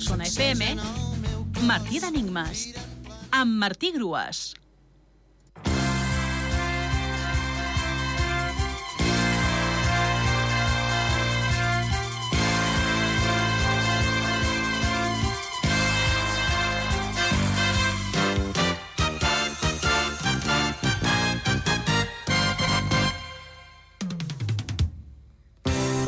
Solsona 0.00 0.24
FM, 0.24 0.80
Martí 1.68 1.98
d'Enigmes, 2.00 2.60
amb 3.36 3.58
Martí 3.60 3.90
Grues. 3.92 4.54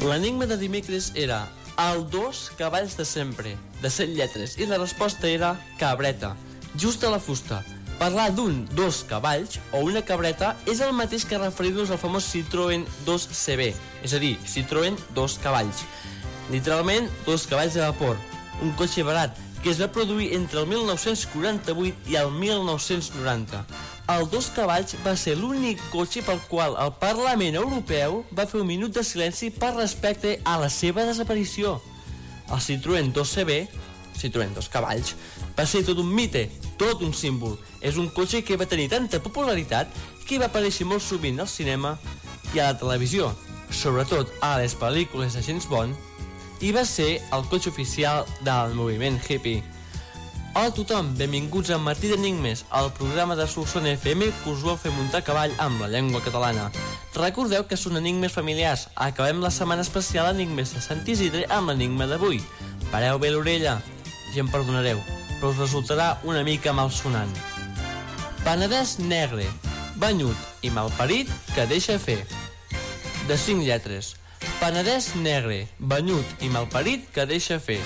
L'enigma 0.08 0.48
de 0.48 0.56
dimecres 0.56 1.12
era 1.12 1.44
el 1.78 2.08
dos 2.10 2.50
cavalls 2.58 2.96
de 2.96 3.04
sempre, 3.04 3.56
de 3.80 3.90
set 3.90 4.10
lletres, 4.12 4.56
i 4.58 4.66
la 4.66 4.78
resposta 4.80 5.28
era 5.28 5.54
cabreta, 5.78 6.34
just 6.78 7.04
a 7.04 7.10
la 7.10 7.20
fusta. 7.20 7.62
Parlar 8.00 8.32
d'un 8.34 8.64
dos 8.74 9.02
cavalls 9.08 9.60
o 9.70 9.84
una 9.86 10.02
cabreta 10.02 10.56
és 10.66 10.80
el 10.82 10.92
mateix 10.96 11.24
que 11.28 11.38
referir-nos 11.38 11.92
al 11.92 12.00
famós 12.02 12.26
Citroën 12.32 12.84
2CB, 13.06 13.70
és 14.02 14.14
a 14.16 14.20
dir, 14.22 14.34
Citroën 14.42 14.98
dos 15.14 15.38
cavalls. 15.42 15.84
Literalment, 16.50 17.08
dos 17.26 17.46
cavalls 17.46 17.78
de 17.78 17.84
vapor, 17.84 18.18
un 18.62 18.74
cotxe 18.76 19.06
barat 19.06 19.38
que 19.62 19.70
es 19.70 19.80
va 19.80 19.92
produir 19.94 20.32
entre 20.34 20.60
el 20.60 20.66
1948 20.66 22.10
i 22.10 22.18
el 22.18 22.32
1990. 22.34 23.62
El 24.10 24.26
dos 24.30 24.48
cavalls 24.50 24.96
va 25.04 25.12
ser 25.14 25.36
l'únic 25.38 25.78
cotxe 25.92 26.24
pel 26.26 26.40
qual 26.50 26.74
el 26.82 26.90
Parlament 26.98 27.54
Europeu 27.54 28.24
va 28.34 28.46
fer 28.50 28.58
un 28.60 28.66
minut 28.66 28.90
de 28.96 29.04
silenci 29.06 29.52
per 29.54 29.70
respecte 29.76 30.40
a 30.42 30.56
la 30.58 30.68
seva 30.68 31.04
desaparició. 31.06 31.76
El 32.50 32.58
Citroën 32.58 33.12
2CB, 33.14 33.60
Citroën 34.18 34.50
dos 34.56 34.68
cavalls, 34.68 35.14
va 35.56 35.66
ser 35.70 35.84
tot 35.86 36.02
un 36.02 36.10
mite, 36.10 36.48
tot 36.78 37.02
un 37.06 37.14
símbol. 37.14 37.54
És 37.80 37.96
un 37.96 38.10
cotxe 38.10 38.42
que 38.42 38.58
va 38.58 38.66
tenir 38.66 38.88
tanta 38.90 39.22
popularitat 39.22 39.94
que 40.26 40.40
va 40.42 40.50
aparèixer 40.50 40.86
molt 40.88 41.04
sovint 41.06 41.38
al 41.40 41.48
cinema 41.48 41.94
i 42.52 42.58
a 42.58 42.72
la 42.72 42.78
televisió, 42.78 43.30
sobretot 43.70 44.34
a 44.42 44.56
les 44.58 44.74
pel·lícules 44.78 45.38
de 45.38 45.44
James 45.46 45.68
Bond, 45.70 45.94
i 46.60 46.74
va 46.74 46.82
ser 46.84 47.20
el 47.34 47.46
cotxe 47.50 47.70
oficial 47.70 48.26
del 48.42 48.74
moviment 48.74 49.22
hippie. 49.22 49.62
Hola 50.54 50.68
a 50.68 50.74
tothom, 50.76 51.06
benvinguts 51.16 51.70
a 51.72 51.78
Martí 51.80 52.10
d'Enigmes, 52.10 52.66
el 52.76 52.90
programa 52.92 53.32
de 53.38 53.46
Solsona 53.48 53.94
FM 53.96 54.26
que 54.42 54.50
us 54.52 54.60
vol 54.60 54.76
fer 54.76 54.90
muntar 54.92 55.22
cavall 55.24 55.54
amb 55.64 55.80
la 55.80 55.88
llengua 55.88 56.20
catalana. 56.20 56.66
Recordeu 57.16 57.64
que 57.70 57.78
són 57.80 57.96
enigmes 57.96 58.36
familiars. 58.36 58.82
Acabem 59.00 59.40
la 59.40 59.48
setmana 59.48 59.80
especial 59.80 60.28
Enigmes 60.34 60.74
de 60.76 60.84
Sant 60.84 61.00
Isidre 61.08 61.46
amb 61.48 61.72
l'enigma 61.72 62.04
d'avui. 62.10 62.42
Pareu 62.92 63.16
bé 63.16 63.32
l'orella 63.32 63.78
i 64.36 64.44
em 64.44 64.52
perdonareu, 64.52 65.00
però 65.40 65.54
us 65.54 65.64
resultarà 65.64 66.18
una 66.28 66.44
mica 66.44 66.76
malsonant. 66.76 67.32
Penedès 68.44 68.98
negre, 69.00 69.48
banyut 69.96 70.36
i 70.60 70.68
malparit 70.68 71.32
que 71.56 71.64
deixa 71.64 71.96
fer. 71.96 72.20
De 73.24 73.40
cinc 73.40 73.64
lletres. 73.64 74.18
Penedès 74.60 75.14
negre, 75.16 75.62
banyut 75.80 76.44
i 76.44 76.52
malparit 76.52 77.08
que 77.08 77.24
deixa 77.24 77.56
fer. 77.56 77.80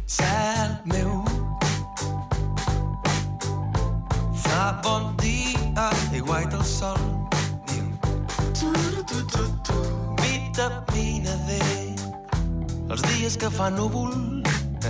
Cel 0.07 0.77
meu. 0.85 1.25
Fa 4.45 4.63
bon 4.85 5.17
dia 5.17 5.89
i 6.13 6.21
guaita 6.21 6.57
el 6.61 6.65
sol. 6.65 7.03
Vitamina 10.23 11.35
D. 11.49 11.59
Els 12.87 13.03
dies 13.11 13.37
que 13.37 13.51
fa 13.51 13.71
núvol 13.71 14.42